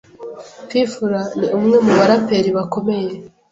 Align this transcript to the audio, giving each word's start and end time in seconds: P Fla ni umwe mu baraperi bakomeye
P 0.67 0.69
Fla 0.93 1.21
ni 1.37 1.47
umwe 1.57 1.77
mu 1.85 1.93
baraperi 1.99 2.49
bakomeye 2.57 3.11